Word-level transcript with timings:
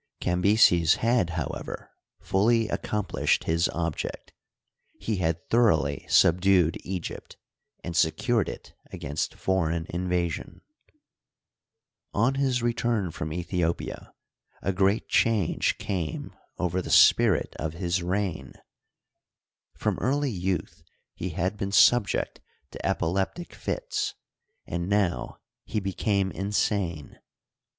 Cambyses 0.19 0.95
had, 0.95 1.29
however, 1.29 1.91
fully 2.19 2.67
accom 2.69 3.07
plished 3.07 3.43
his 3.43 3.69
object: 3.69 4.33
he 4.99 5.17
had 5.17 5.47
thoroughly 5.51 6.07
subdued 6.09 6.79
Egypt, 6.83 7.37
and 7.83 7.95
secured 7.95 8.49
it 8.49 8.73
against 8.91 9.35
foreign 9.35 9.85
invasion. 9.91 10.61
On 12.15 12.33
his 12.33 12.63
return 12.63 13.11
from 13.11 13.29
Aethiopia 13.31 14.11
a 14.63 14.73
great 14.73 15.07
change 15.07 15.77
came 15.77 16.31
Digitized 16.31 16.31
byCjOOQlC 16.31 16.33
138 16.33 16.33
HISTORY 16.33 16.37
OF 16.57 16.63
EGYPT. 16.63 16.63
over 16.65 16.81
the 16.81 16.89
spirit 16.89 17.55
of 17.59 17.73
his 17.73 18.01
reign. 18.01 18.53
From 19.77 19.97
eaiiy 19.97 20.33
youth 20.33 20.81
he 21.13 21.29
had 21.29 21.57
been 21.57 21.71
subject 21.71 22.41
to 22.71 22.83
epileptic 22.83 23.49
nts, 23.49 24.13
and 24.65 24.89
now 24.89 25.37
he 25.63 25.79
became 25.79 26.31
insane. 26.31 27.19